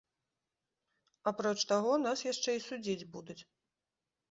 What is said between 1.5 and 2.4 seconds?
таго нас